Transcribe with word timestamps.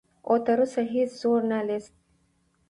او 0.27 0.35
تر 0.45 0.57
اوسه 0.63 0.81
هیڅ 0.93 1.11
ژورنالست 1.21 1.93